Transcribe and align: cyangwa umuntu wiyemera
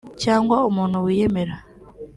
cyangwa 0.21 0.55
umuntu 0.69 0.97
wiyemera 1.05 1.55